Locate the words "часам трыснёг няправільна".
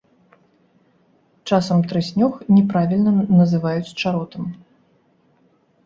1.51-3.11